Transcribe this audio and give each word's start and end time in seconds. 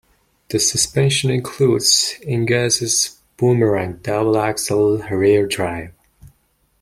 The 0.49 0.57
suspension 0.57 1.29
includes 1.29 2.15
Engesa's 2.23 3.19
Boomerang 3.37 3.97
double-axle 4.01 4.97
rear 4.97 5.45
drive. 5.45 5.93